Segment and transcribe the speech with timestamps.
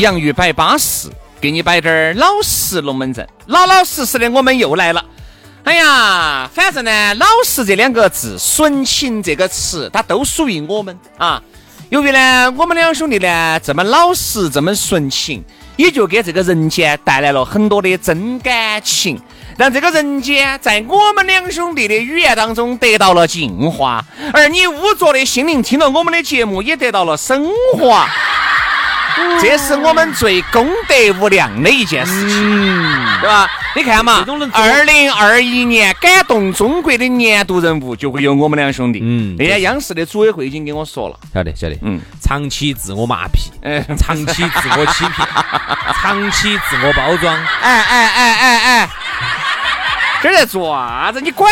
[0.00, 1.08] 洋芋摆巴适，
[1.40, 3.26] 给你摆点儿老实龙门阵。
[3.46, 5.04] 老老实实的，我们又来了。
[5.62, 11.40] 哎呀，反正呢，老实这两个字，纯情这个词，它都属于我们啊。
[11.90, 15.44] 由于呢，我们两兄弟呢这么老实，这么纯情，
[15.76, 19.20] 也就给这个人间带来了很多的真感情，
[19.58, 28.08] 让这个人间在我们两兄弟的语言当中得到了净化，而你污浊的心灵听了我们的节目，也得到了升华。
[29.40, 32.38] 这是我们最功德无量的一件事情，
[33.20, 33.48] 对吧？
[33.74, 39.00] 你看嘛，二零二一年感动中国的年度人物就会有我们两兄弟。
[39.02, 41.78] 嗯，那天央视的组委会已经跟我说了，晓得晓得。
[41.82, 45.28] 嗯，长期自我麻痹，哎，长期自我欺骗，
[46.02, 47.34] 长期自我包装。
[47.62, 48.88] 哎哎哎哎哎，
[50.22, 51.20] 这在做啥子？
[51.20, 51.50] 你管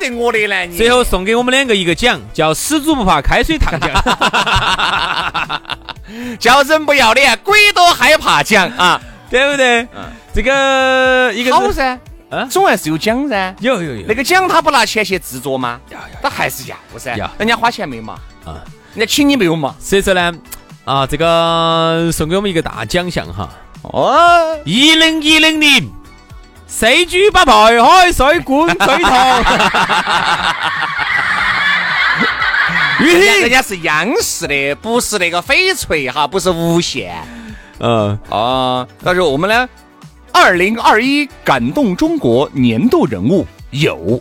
[0.00, 0.76] 得我的呢？
[0.76, 3.90] 最后送给我们两个一个奖，叫“死猪不怕开水烫”奖。
[6.38, 9.00] 叫人不要脸，鬼都害怕讲啊，
[9.30, 9.82] 对不对？
[9.94, 11.98] 嗯，这个一个好噻，
[12.30, 14.06] 嗯，总还是有奖噻，有有有。
[14.06, 15.80] 那个奖他不拿钱去制作吗？
[15.90, 17.30] 要要，他还是要噻，要。
[17.38, 18.14] 人家花钱没嘛？
[18.44, 18.60] 啊，
[18.94, 19.74] 人家请你没有嘛？
[19.80, 20.32] 所以说呢，
[20.84, 23.48] 啊，这个送给我们一个大奖项哈。
[23.82, 25.88] 哦，一零一零年，
[26.66, 27.52] 四 G 八台
[27.82, 29.44] 海水管水塘。
[32.98, 37.14] 人家人家是央视的，不是那个翡翠哈，不是无线。
[37.78, 39.68] 嗯啊，但是我们呢，
[40.32, 44.20] 二零二一感动中国年度人物有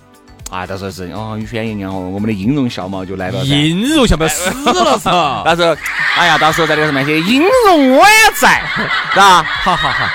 [0.49, 3.39] 啊，到时候是哦，于轩爷哦，我们的音容笑貌就来了。
[3.45, 5.43] 音容笑貌死了是吧？
[5.45, 5.75] 到时候，
[6.17, 8.61] 哎呀，到时候在那个什么些音容我也在，
[9.13, 9.41] 是吧？
[9.43, 10.05] 好好好。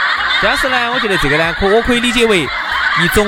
[0.43, 3.27] 但是呢，我觉得这个呢，可我可以理解为一种。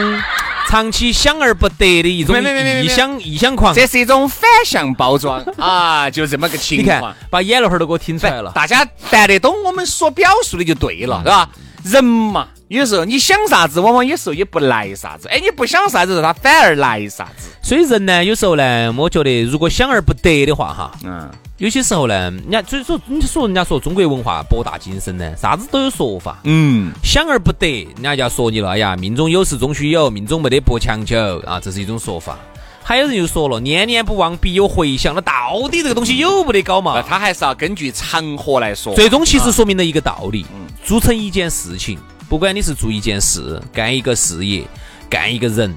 [0.72, 6.08] 长期想而不得的一种臆想，臆想狂，这是一种反向包装 啊！
[6.08, 8.50] 就这么个情况，把眼泪花儿都给我听出来了。
[8.54, 11.50] 大家谈得懂我们所表述的就对了，是吧？
[11.84, 15.28] 人嘛，有时候你想啥子，往往有时候也不来啥子。
[15.28, 17.50] 哎，你不想啥子，他反而来啥子。
[17.62, 21.30] 所以人呢，有时候呢，我觉得如果想而不得的话，哈，嗯。
[21.58, 26.40] 有些时候呢，人家所以说，你说人家说中国文化博大精深呢，啥子都有说法。
[26.42, 28.70] 嗯，想而不得，人家就要说你了。
[28.70, 32.36] 哎呀，命中有时终须有，命中没得不强求啊，这是一种说法。
[32.82, 35.14] 还有人又说了，念念不忘必有回响。
[35.14, 37.00] 那到底这个东西有没得搞嘛？
[37.00, 38.92] 他还是要根据场合来说。
[38.96, 40.44] 最终其实说明了一个道理：
[40.84, 41.96] 做成一件事情，
[42.28, 44.64] 不管你是做一件事、干一个事业、
[45.08, 45.72] 干一个人。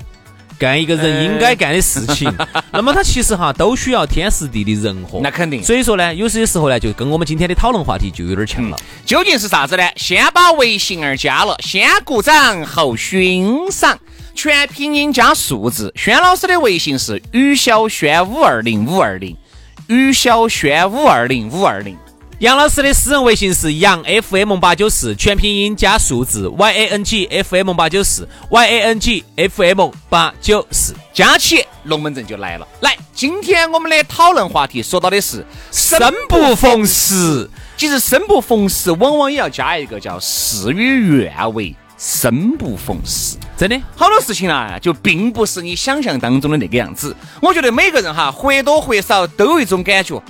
[0.65, 2.27] 干一个人应该干的事情，
[2.73, 5.19] 那么他其实哈都需要天时地利人和。
[5.21, 5.63] 那肯定。
[5.63, 8.77] 所以说呢，有些时候呢，就跟我们今天的讨论话题就有点像了。
[9.05, 9.83] 究竟是啥子呢？
[9.95, 13.99] 先把微信儿加了，先鼓掌后欣赏，
[14.33, 15.93] 全拼音加数字。
[15.95, 19.37] 轩老师的微信是于小轩五二零五二零，
[19.85, 21.95] 于小轩五二零五二零。
[22.39, 29.89] 杨老师的私人微信是杨 FM 八九四，全拼音加数字 Y A N G F M 八九四 Y A N G F M
[30.09, 32.67] 八九四，加起龙门阵就来了。
[32.81, 37.49] 来，今天我们的讨论话题说到的是生不逢时。
[37.77, 43.37] 其实生不逢时，往往也要加一个叫事与愿违，生不逢时。
[43.55, 47.15] 真的，好多事情啊，就并不是你想象当中的那个样子。
[47.41, 50.21] 我觉得每个人哈，或多或少都有一种感觉。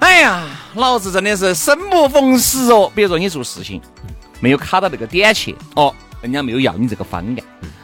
[0.00, 2.90] 哎呀，老子真的是生不逢时哦！
[2.94, 3.80] 比如说你做事情
[4.40, 7.36] 没有卡到那个点去哦，人家没有要你这个方案，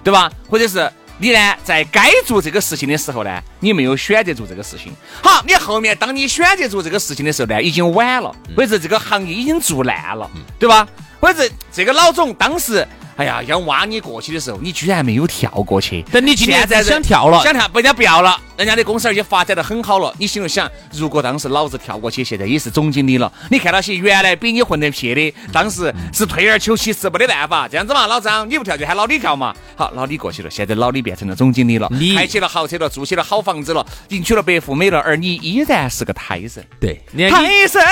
[0.02, 0.31] 对吧？
[0.49, 4.93] 或者是你呢，在该做这个事情的时候呢，你没有选择做这个事情。
[5.22, 10.87] 好，你后面当你选择做这个事情的时候呢，已经晚了，或者这个行业已经做烂了，对吧？
[11.20, 12.87] 或者这个老总当时
[13.17, 16.02] 哎呀，要挖你过去的时候，你居然没有跳过去。
[16.12, 18.40] 等你今现在想跳了，想跳，人家不要了。
[18.56, 20.14] 人家的公司而且发展的很好了。
[20.18, 23.30] 你心里想，如果当时老子跳过去，现在也是总经理了。
[23.50, 27.66] 你看那些原来比你混得撇的，当时是退而求其次，没得办法。
[27.66, 29.54] 这样子嘛，老张你不跳就喊老李跳嘛。
[29.76, 36.64] 好，老李过去了，现在老李变成了总经理了，开起了豪车了，住起了好房子了，迎娶了白富美了，而你依然是个胎神。
[36.78, 37.82] 对，胎神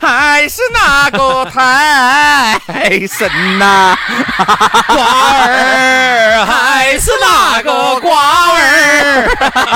[0.00, 2.58] 还是那个胎
[3.08, 3.96] 神呐，
[4.88, 9.75] 瓜儿还是那个瓜儿。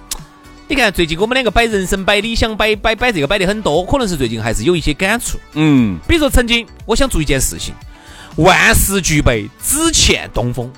[0.71, 5.37] 你看最近我们两个摆人生、摆理想、摆摆摆这个摆的很多，可能是最近还是有一些感触。
[5.51, 7.75] 嗯，比如说曾经我想做一件事情。
[8.37, 10.71] 万事俱备，只欠东风。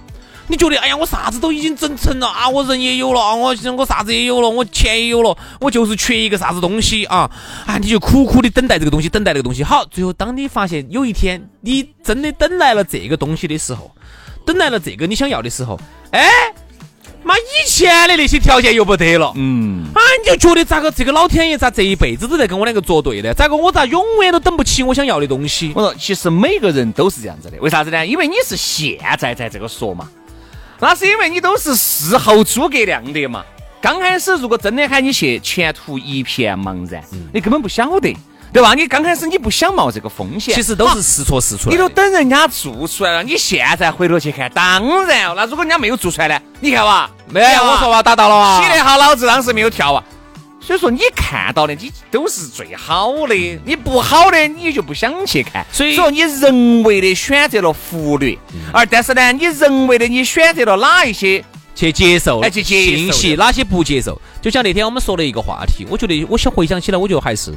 [0.48, 7.30] 你觉得，哎呀，我啥子都已经整成了啊，我人也有了啊，我我啥子也有了，我钱也有了，我就是缺一个啥子东西啊
[7.68, 7.78] 啊！
[7.78, 9.63] 你就苦苦的等待这个东西，等待这个东西。
[9.63, 13.92] 好，最后当你发现有一天你真的等来了这个东西的时候，
[14.44, 15.80] 等来了这个你想要的时候，
[16.10, 16.31] 哎。
[17.33, 23.33] 妈，以前的那些条件又不得了，嗯，啊，你就觉得咋个这个老天爷咋这一辈子都在跟我两个作对呢？
[23.33, 25.71] 咋个我咋永远都等不起我想要的东西？
[25.75, 28.06] 我说，其实每个人都是这样子的，为啥子呢？
[28.06, 30.07] 因为你是现在在这个说嘛，
[30.80, 33.44] 那是因为你都是事后诸葛亮的嘛。
[33.81, 37.03] 刚开始如果真的喊你去，前途一片茫然，
[37.33, 38.15] 你根本不晓得。
[38.54, 38.76] 对吧？
[38.76, 41.76] 你刚开始你不想冒这个风险，其实都是试错试出来。
[41.76, 46.40] 你都等人家做出来了，你现在回头去看，当然那如果人家没有做出来呢？
[46.60, 48.62] 你看哇，没有我说吧，达到了啊。
[48.62, 50.04] 起得好，老子当时没有跳啊。
[50.62, 53.36] 所以说你看到的，你都是最好的。
[53.66, 55.66] 你不好的，你就不想去看。
[55.72, 58.38] 所以说你人为的选择了忽略，
[58.72, 61.44] 而但是呢，你人为的你选择了哪一些
[61.76, 64.22] 去接受，去接信息，哪些不接受？
[64.42, 67.52] 就像那天我们说的一个话题，我觉得我想回想起来，我觉得还是。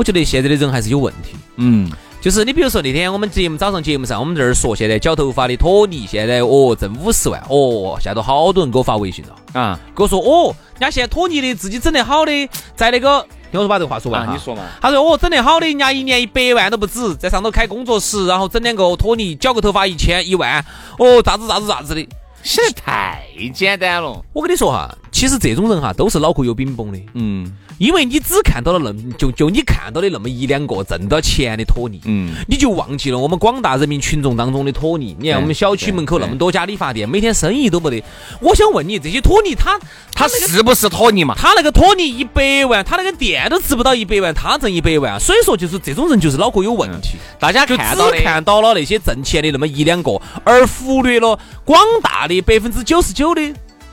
[0.00, 1.90] 我觉得现在的人还是有问题，嗯，
[2.22, 12.32] 就是你比如说那天我们节目早上节目上，我们这儿说现在绞头发的托尼现在哦挣五十万哦，现在都好多人给我发微信了啊，给我说哦，人家现在托尼的自己整得好的，
[12.74, 13.20] 在那个
[13.50, 20.64] 听我说把这个话说完啊，你说嘛，他说哦整得好的，人家一年一百万都不止，在上头开工作室，然后整两个托尼，绞个头发一千一万，
[20.98, 22.08] 哦咋子咋子咋子的，
[22.42, 24.24] 现在太简单了。
[24.32, 27.54] 我跟你说哈，其实这种人哈都是脑壳有饼崩的，嗯。
[27.80, 35.16] 因为你只看到了那么就就你看到的那么一两个挣到钱的托尼，嗯，你就忘记了我们广大人民群众当中的托尼。
[35.18, 38.04] 你看我们小区门口那么多家理发店，每天生意都没得。
[38.42, 39.80] 我想问你，这些托尼他
[40.12, 41.34] 他是不是托尼嘛？
[41.38, 47.16] 他那个托尼一百万，他那个店都值不到一百万，他挣一百万，所以说就是这种人就是脑壳有问题。
[47.38, 47.82] 大家就只
[48.22, 53.40] 看到了那些挣钱的那么一两个，而忽略了广大的百分之九十九的。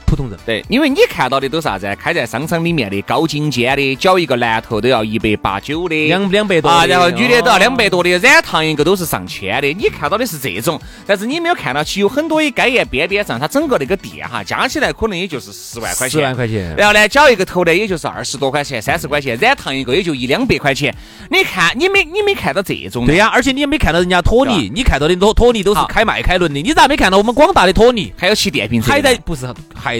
[0.07, 1.93] 普通人对，因为你看到的都是啥子？
[1.99, 9.67] 开在商场里面的高精尖的，绞一个男头都要一百八九的，两两百多啊，然后女的都要两百多的，染烫一个都是上千的。
[9.73, 16.73] 你看到的是这种，但是你没有看到起有很多的街沿边边上，它整个那个店哈，加起来可能也就是十万块钱，十万块钱。
[16.77, 20.95] 然后呢，绞一个头呢，也就是二十多块钱、三十块钱，染烫一个也就一两百块钱。
[21.29, 23.05] 你看，你没你没看到这种？
[23.05, 28.93] 对呀，而且你也没看到人家托尼，你看到的托托尼都是开迈凯伦的，你咋没看到我们广大的托尼还有骑电瓶车？
[28.93, 29.45] 还在不是
[29.75, 29.96] 还？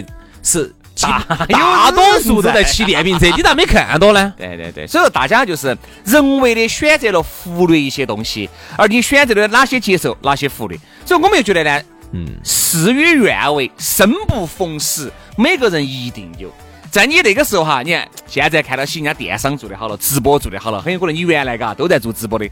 [0.47, 4.33] 是大大多数都在骑电瓶车，你咋没看到呢？
[4.37, 10.79] 对对对，所以说大家就是人为的选择了忽略一些东西，而你选择了哪些接受，哪些忽略。
[11.05, 11.81] 所以我们又觉得呢，
[12.13, 16.49] 嗯，事与愿违，生不逢时，每个人一定有。
[16.89, 22.49] 在你那个时候哈，你看现在看到起人家电商做的好了，直播做的好了，很有可能你原来嘎都在做直播的，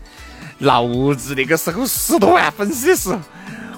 [0.58, 0.86] 老
[1.16, 3.18] 子那个时候十多万粉丝的时。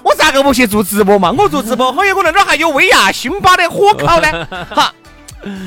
[0.08, 1.30] 我咋个不去做直播嘛？
[1.32, 4.46] 我做直播， 很有可能那儿还有威亚、辛巴的火烤呢。
[4.70, 4.94] 哈，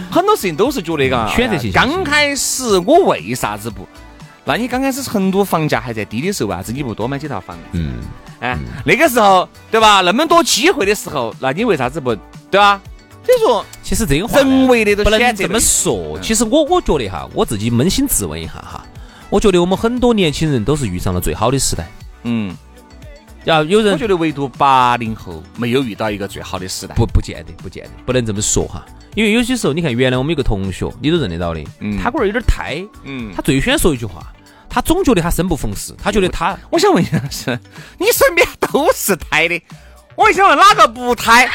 [0.10, 1.72] 很多事情都是觉得嘎，选择性。
[1.72, 3.88] 刚开始我为啥子不？
[4.44, 7.56] 那你刚开始成都房价还在低的时候，为啥子你不多买几套房？
[7.74, 8.00] 嗯，
[8.40, 10.02] 哎，那个时候对吧？
[10.02, 12.16] 那么多机会的时候，那你为啥子不？
[12.50, 12.82] 对吧？
[13.24, 16.18] 所以说，其实这个人为的都不能这么说。
[16.24, 18.84] 其实我我觉得哈，我自己扪心自问一下哈，
[19.30, 21.88] 我觉得我们很多年轻人都是遇上了最好的时代。
[22.24, 22.58] 嗯。
[23.46, 28.86] 要有人，我觉得唯独八零后没有遇到一个最好的时代，不不见得，不见得，不能这么说哈。
[29.16, 34.32] 因为有些时候，你看原来我们有个同学，你都认得到的，嗯，他龟儿有点胎，嗯，他最喜欢说一句话，
[34.70, 37.60] 他总觉得他生不逢时，他觉得他，我想问一下是，
[37.98, 39.62] 你身边都是胎的，
[40.16, 41.50] 我想问哪个不胎？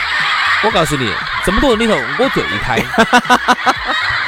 [0.64, 1.08] 我告诉你，
[1.44, 2.82] 这么多人里头，我最胎。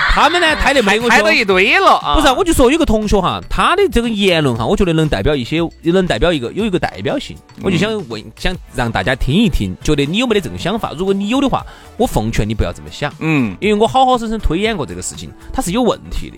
[0.15, 2.15] 他们呢抬得没我抬到一堆了啊！
[2.17, 7.37] 不是，我就说有个同学哈，他的这个言论哈，我觉得能代表一些，能代表一个有一个代表性。
[7.63, 10.93] 我就想问，想让大家听一听，觉得你有没得这种想法？
[10.99, 11.65] 如果你有的话，
[11.97, 13.13] 我奉劝你不要这么想。
[13.21, 16.37] 嗯，因为我好好生生推演过这个事情，它是有问题的。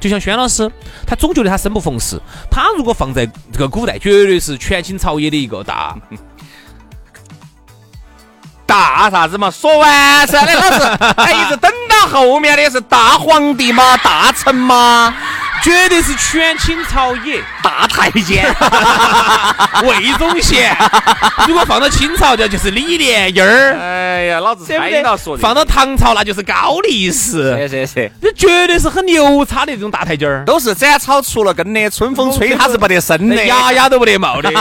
[0.00, 0.70] 就像轩老师，
[1.06, 2.18] 他总觉得他生不逢时。
[2.50, 5.94] 他如果放在这个古代，绝对是权倾朝野的一个大。
[8.70, 9.50] 大啥子嘛？
[9.50, 13.96] 说完噻，那老子还 一直等到后面的是大皇帝吗？
[13.96, 15.12] 大臣吗？
[15.62, 18.46] 绝对是权倾朝野，大太监，
[19.84, 20.74] 魏忠贤。
[21.46, 23.76] 如果放到清朝，这就是李莲英儿。
[23.78, 25.42] 哎呀，老子猜到说的。
[25.42, 27.68] 放到唐朝，那就是高力士。
[27.68, 30.44] 是是是，这绝对是很牛叉的这种大太监儿。
[30.46, 34.50] 都是斩草除了根的，春风吹他是不得生的，牙牙都不得冒的。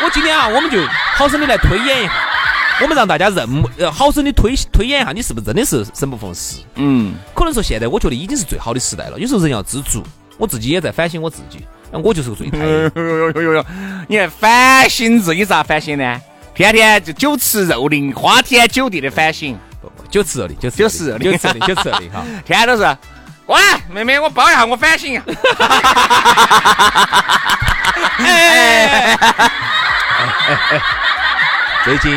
[0.00, 0.78] 哎，我今天啊，我们就
[1.14, 2.12] 好生的来推演一下，
[2.80, 3.46] 我们让大家认，
[3.78, 6.62] 呃，好生的推推演一下，你是不是真的是生不逢时？
[6.76, 9.18] 嗯，可能说现在我觉得已经是最好的时代了。
[9.18, 10.02] 有时候人要知足，
[10.38, 12.58] 我自己也在反省我自己，我就是个最太。
[12.58, 13.66] 哟哟哟哟哟！
[14.08, 16.20] 你还反省自己咋反省呢？
[16.54, 19.58] 天天就酒池肉林、花天酒地的反省。
[19.80, 20.88] 不不，酒池肉林，酒池肉
[21.18, 22.24] 林，酒池肉林，酒池肉林哈！
[22.44, 22.96] 天天都是，
[23.46, 23.58] 喂，
[23.90, 25.20] 妹妹，我包一下，我反省。
[28.18, 29.16] 哎，
[31.84, 32.12] 最近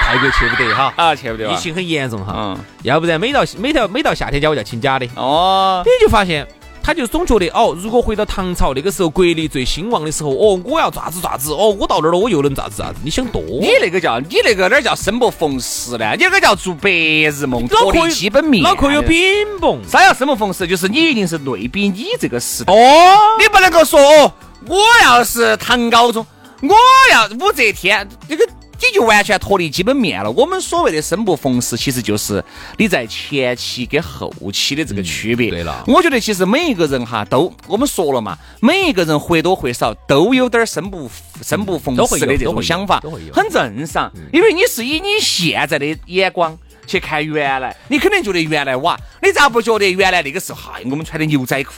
[0.00, 6.48] 泰国去不得哈，啊去不得，疫情很严重哈，嗯，要不然每到每到每到夏天家我就要请假的，哦，你就发现
[6.82, 16.14] 他就总觉得哦，如果回到唐朝那个时候国力最兴旺的时候，哦，我要咋子咋子，哦，我到那儿了我又能咋子咋子，你想多，你那个叫你那个哪叫生不逢时呢？
[16.16, 19.20] 你那个叫做白日梦，脱离基本面，脑壳有饼
[19.60, 20.66] 崩，啥叫生不逢时？
[20.66, 24.32] 就是你一定是类比你这个时代，哦，你不能够说哦。
[24.66, 26.24] 我要是唐高宗，
[26.62, 26.76] 我
[27.10, 30.30] 要武则天，这个你就完全脱离基本面了。
[30.30, 32.42] 我们所谓的生不逢时，其实就是
[32.78, 35.50] 你在前期跟后期的这个区别。
[35.50, 41.10] 对了，我觉得其实每一个人哈，都我们说了嘛，每一个人或多或少都有点生不
[41.42, 43.02] 生不逢时的这种想法，
[43.32, 44.12] 很正常。
[44.32, 51.72] 因为你是以你现在的眼光去看原来，你肯定觉得原来哇，你咋不觉得原来那个时候，嗨，我们穿的牛仔裤，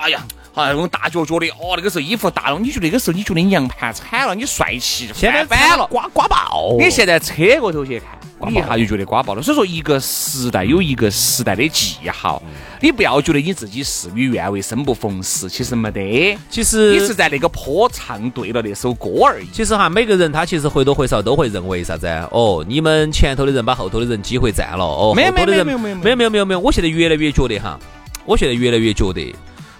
[0.00, 0.24] 哎呀。
[0.56, 6.74] 啊，那种大脚脚的，哦，那个时候衣服大了，你觉得那个时候你觉得你娘盘惨了，你帅气翻反了，刮刮爆。
[6.78, 9.42] 你现在车过头去看，你一下就觉得刮爆了。
[9.42, 12.42] 所以说，一个时代有一个时代的记号，
[12.80, 16.38] 你不要觉得你自己事与愿违、生不逢时，其实没得。
[16.48, 19.46] 其实你是在那个坡唱对了那首歌而已。
[19.52, 22.06] 其实哈，每个人他其实或多或少都会认为啥子？
[22.30, 24.82] 哦，你们前头的人把后头的人机会占了。
[24.82, 26.60] 哦，没有没有没有没有没有没有没有没有。
[26.60, 27.78] 我现在越来越觉得哈，
[28.24, 29.34] 我现在越来越觉得。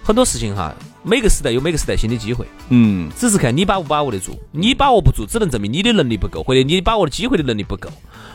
[0.07, 0.73] 很多事情哈，
[1.03, 4.39] 每个时代有每个时代新的机会，嗯，只是看你把不把握得住。
[4.53, 7.89] 你把握不住，只能证明你的能力不够，或者你把握的机会的能力不够，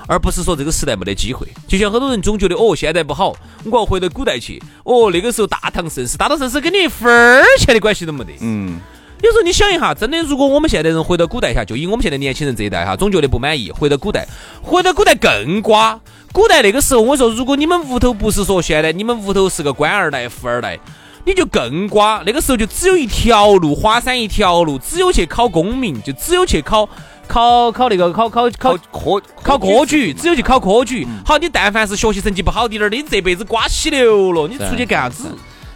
[0.07, 1.49] 而不是说这个时代没得机会。
[1.67, 4.62] 就像很多人总觉得哦，现在不好，我要回到古代去。
[4.85, 8.33] 哦，那个时候大唐盛世，大唐盛世跟你一分钱的关系都没得。
[8.43, 8.79] 嗯，
[9.23, 14.29] 有时候你想一下，真的，如果我们现代人回到古代下，就以我们现在年轻人这一代哈，总觉得不满意，回到古代，
[14.61, 15.99] 回到古代更瓜。
[16.33, 20.79] 古代那个时候，我说，如果你们屋头不是说现在你们屋头是个官二代、富二代。
[21.25, 26.88] 你就更瓜，那个时候就只有一条路，华山一条路，只有去考功名，就只有去考
[27.29, 31.07] 考考那个考考考科考科举，只有去考科举。
[31.25, 35.25] 好，你但凡是学习成绩不好滴点儿，你这辈子瓜稀流了，你出去干啥子？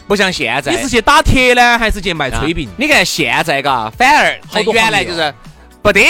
[0.08, 2.68] 不像现在，你是去打铁呢，还是去卖炊饼？
[2.76, 5.34] 你看现在嘎，反而好多原来就是
[5.82, 6.00] 不得。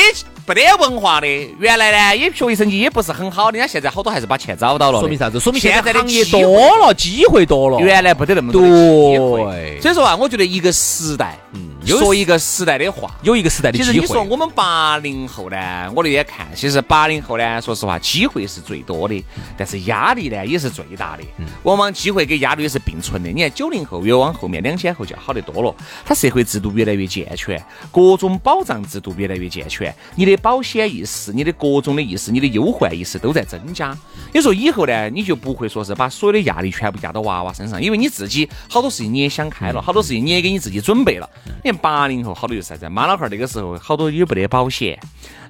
[0.46, 1.26] 不得文化的，
[1.58, 5.00] 原来呢也学习成绩也不是很好，人家现在好多还是把钱找到了。
[5.00, 5.40] 说明啥子？
[5.40, 6.40] 说明现在的行业多
[6.78, 7.80] 了，机会多了。
[7.80, 9.80] 原来不得那么多机会。
[9.80, 13.92] 所以说啊，我觉得一个时代，嗯，说一个时代的话，有一个时代的机会。
[13.92, 19.22] 其实你说我们八零后呢，我那天看，其实八零后呢，说实话，机会是最多的，
[19.56, 21.22] 但是压力呢也是最大的。
[21.64, 23.28] 往往机会跟压力是并存的。
[23.28, 25.74] 你看九零后越往后面，两千后就要好得多了。
[26.04, 27.62] 它社会制度越来越健全，
[27.92, 30.36] 各种保障制度越来越健全，你的。
[30.46, 33.96] 保险意识、你的各种的意识、你的忧患意识都在增加。
[34.32, 41.28] 你说以后呢，你就不会说是把所有的压力全部压到娃娃身上，因为你自己好多事情你也想开了，好多事情你也给你自己准备了。
[41.64, 44.98] 你看八零后好多就是啥子，妈老汉儿那个时候好多也不得保险，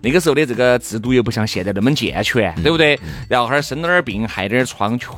[0.02, 2.98] 那个时候的这个制度又不像现在那么健全，对不对？
[3.28, 5.08] 然后哈儿生了点儿病、害点儿疮，全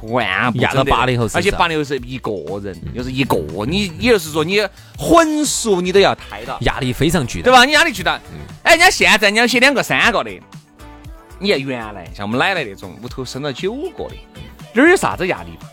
[0.52, 3.36] 部压到八零后而且八零后是一个人，又是一个，
[3.66, 4.60] 你也就是说你
[4.96, 7.64] 混熟你都要胎到，压力非常巨大，对吧？
[7.64, 8.20] 你压力巨大。
[8.62, 10.30] 哎，人家现在你要写两个三个的，
[11.38, 14.16] 你看原来像我们奶奶那种屋头生了九个的，
[14.74, 15.68] 哪有啥子压力嘛？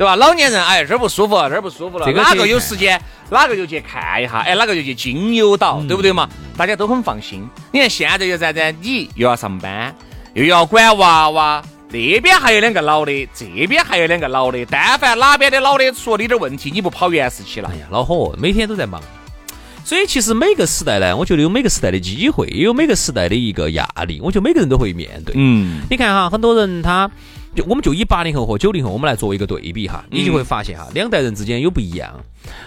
[0.00, 0.16] 对吧？
[0.16, 6.26] 老年人哎，这儿不舒服，这儿不舒服了，哪个有时间，哪个就去看一下，哎，哪个就去经由到，对不对嘛？
[6.56, 7.46] 大家都很放心。
[7.70, 8.74] 你看现在又啥子？
[8.80, 9.94] 你又要上班，
[10.32, 11.62] 又要管娃娃。
[11.90, 17.70] 那边还有两个老的，这边还有两个老的，但凡哪边的老的出了你点问题，你不跑原时期了？
[17.70, 19.02] 哎呀，恼火，每天都在忙。
[19.84, 24.18] 所以其实每个时代呢，我觉得有每个时代的机会，也有每个时代的一个压力。
[24.22, 25.34] 我觉得每个人都会面对。
[25.36, 27.10] 嗯，你看哈，很多人他。
[27.54, 32.14] 就我们就以八零后和九零后，我们来做一个对比哈，你就会发现哈，两代人之间有不一样。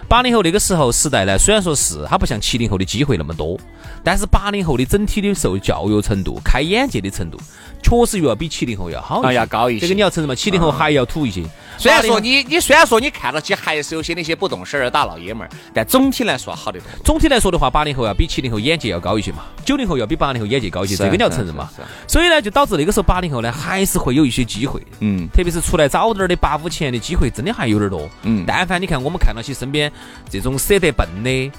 [0.08, 3.60] 八零后那个时候时代呢，虽然说是他不像七零后的机会那么多，
[4.04, 7.38] 但是八零后的整体的受教育程度、开眼界的程度。
[7.82, 9.82] 确实又要比七零后要好，要高一些。
[9.82, 10.34] 这个你要承认嘛？
[10.34, 11.44] 七零后还要土一些。
[11.78, 16.88] 虽然说你，你虽然说你看到起还是有些那些不懂事儿的大老爷们儿，但总体来说好得多。
[17.04, 19.40] 总体来说的话，八零后要比七零后眼界要高一些嘛。
[19.66, 21.70] 九零后要比八零后眼界高一些，这个你要承认嘛。
[22.08, 24.82] 所以呢，就导致那个时候八零后呢，还是会有一些机会。
[25.02, 25.28] 嗯。
[25.34, 28.08] 特别是出来早点儿的八五前的机会，真的还有点多。
[28.22, 28.46] 嗯。
[28.48, 29.92] 但凡你看，我们看到起身边
[30.30, 31.52] 这种舍得笨的。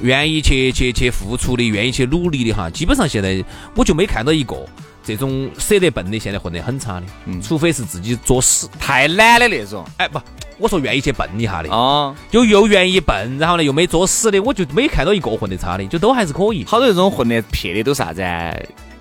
[0.00, 3.42] 愿意去去去付出的，愿意去努力的哈，基本上现在
[3.76, 4.56] 我就没看到一个
[5.04, 7.06] 这种舍得笨的，现在混得很差的。
[7.26, 9.86] 嗯，除非是自己作死太懒的那种。
[9.98, 10.20] 哎，不，
[10.58, 16.64] 我说愿意去笨一下的啊，就又愿意笨，然后呢又没作死的，我就没看到一个混得差的，就都还是可以。
[16.64, 18.20] 好多这种混得撇的都啥子？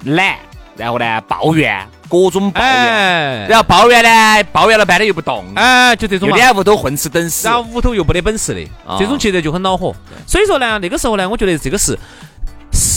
[0.05, 0.37] 懒。
[0.75, 6.35] 然后呢，抱怨各种抱怨，然后抱怨呢，抱怨了半天又不动，哎，就这种嘛。
[6.35, 8.67] 脸屋头混吃等死，然后屋头又没得本事的，
[8.99, 9.95] 这种其实就很恼火。
[10.27, 11.97] 所以说呢，那个时候呢，我觉得这个是。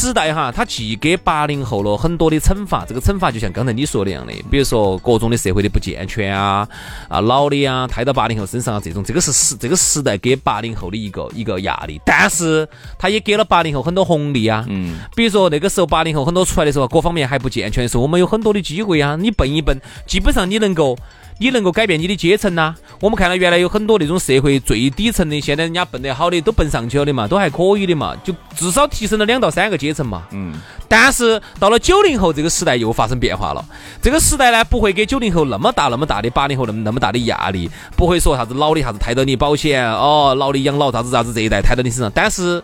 [0.06, 6.68] 时代哈，它既给八零后了很多的惩罚，这个惩罚就像刚才你说的样的，比如说各种的社会的不健全啊，
[7.08, 20.96] 啊老的啊，抬到八零后身上啊，这种，这个是时这个时代给八零后的一个一个压力，但是它也给了八零后很多红利啊，嗯，比如说那个时候八零后很多出来的时候，各方面还不健全的时候，我们有很多的机会啊，你笨一笨，基本上你能够。
[21.38, 22.74] 你能够改变你的阶层呐？
[23.00, 30.22] 我们看到原来有很多那种社会最底层的，现在人家奔得好的都奔上去了的嘛，都还可以的嘛，就至少提升了两到三个阶层嘛。
[30.30, 30.54] 嗯。
[30.88, 33.64] 但是到了九零后这个时代又发生变化了，
[34.00, 42.62] 这个时代呢不会给九零后那么大那么大的八零后那么那么大的压力，不会说啥子老的啥子抬到你保险哦，老的养老啥子啥子这一代抬到你身上，但是。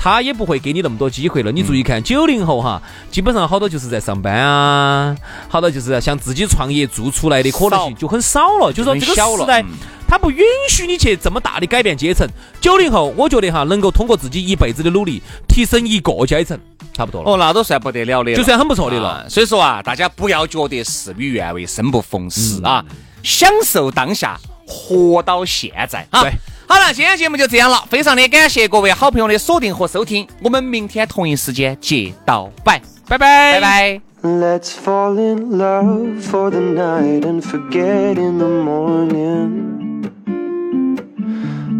[0.00, 1.50] 他也不会给你那么多机会了。
[1.50, 2.80] 你注意看，九零后哈，
[3.10, 5.16] 基本上好多就是在上班啊，
[5.48, 8.72] 好多就是像自己创业做出来的可能性就很少了。
[8.72, 9.64] 就说这个时代，
[10.06, 12.24] 他不允许你去这么大的改变阶层。
[12.60, 16.56] 九零后，我觉得哈，能够通过自己一辈子的努力提升一个阶层，
[16.94, 17.32] 差不多了。
[17.32, 19.28] 哦，那都算不得了的，就算很不错的了。
[19.28, 22.84] 所以说啊，大家不要觉得事与愿违，生不逢时啊，
[23.24, 26.22] 享受当下，活到现在啊。
[26.22, 26.32] 对。
[26.70, 32.78] 好了，今天节目就这样了，非常的感谢各位好朋友的锁定和收听，我们明天同一时间接到拜，
[33.08, 34.00] 拜拜，拜拜。
[34.22, 40.10] Let's fall in love for the night and forget in the morning.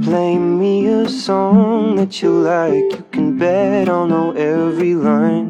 [0.03, 5.48] Play me a song that you like, you can bet I'll know every line.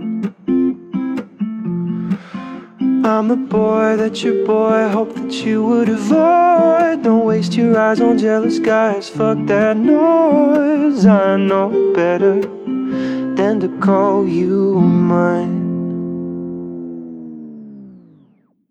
[3.08, 7.02] I'm the boy that your boy hoped that you would avoid.
[7.04, 11.06] Don't waste your eyes on jealous guys, fuck that noise.
[11.06, 15.56] I know better than to call you mine.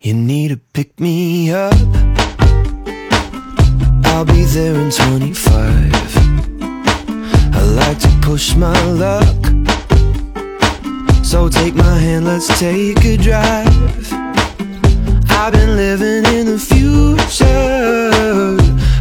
[0.01, 1.73] You need to pick me up.
[4.05, 5.91] I'll be there in 25.
[7.55, 9.35] I like to push my luck.
[11.23, 14.26] So take my hand, let's take a drive.
[15.39, 18.09] I've been living in the future,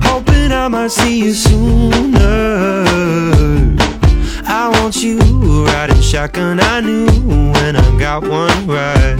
[0.03, 2.85] hoping I might see you sooner.
[4.47, 5.19] I want you
[5.65, 7.07] riding shotgun, I knew
[7.53, 9.17] when I got one right.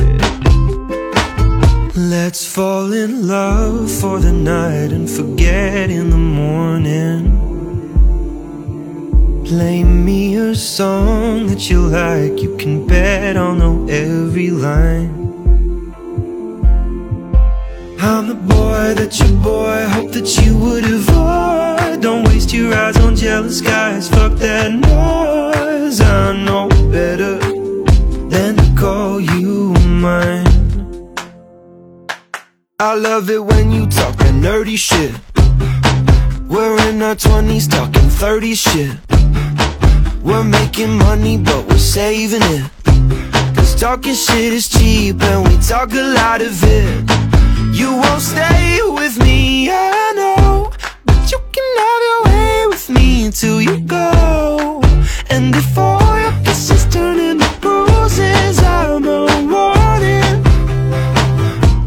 [1.97, 7.33] Let's fall in love for the night and forget in the morning.
[9.47, 15.26] Play me a song that you like, you can bet I'll know every line.
[18.07, 22.01] I'm the boy that your boy hoped that you would avoid.
[22.01, 26.01] Don't waste your eyes on jealous guys, fuck that noise.
[26.01, 27.41] I know better
[28.29, 30.47] than to call you mine.
[32.79, 35.13] I love it when you talk that nerdy shit.
[36.49, 38.97] We're in our 20s talking 30 shit.
[40.23, 42.71] We're making money, but we're saving it.
[43.57, 47.26] Cause talking shit is cheap, and we talk a lot of it.
[47.77, 50.73] You won't stay with me, I know.
[51.05, 54.81] But you can have your way with me until you go.
[55.29, 60.43] And before your kisses turn into bruises, I'm a warning.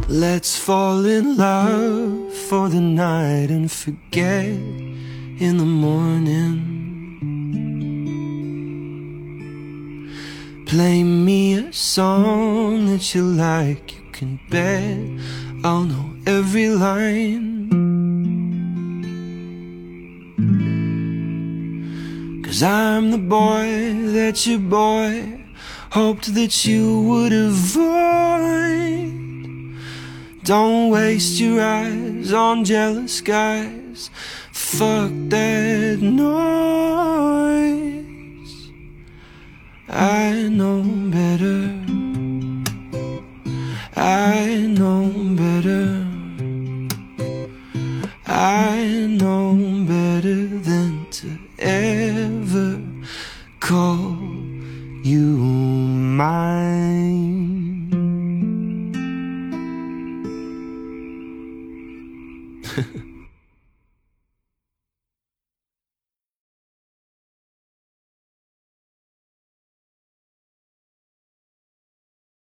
[0.08, 6.78] Let's fall in love for the night and forget in the morning.
[10.68, 17.70] Play me a song that you like, you can bet I'll know every line.
[22.44, 23.68] Cause I'm the boy
[24.14, 25.44] that your boy
[25.92, 27.90] hoped that you would avoid.
[30.44, 34.10] Don't waste your eyes on jealous guys.
[34.54, 36.40] Fuck that noise.
[39.90, 41.09] I know